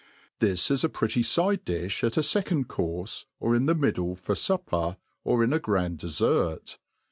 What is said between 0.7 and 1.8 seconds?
is a pretty fide